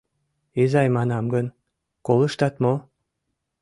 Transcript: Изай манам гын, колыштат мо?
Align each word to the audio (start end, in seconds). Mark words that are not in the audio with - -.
Изай 0.61 0.87
манам 0.97 1.25
гын, 1.33 1.47
колыштат 2.05 2.55
мо? 2.63 2.73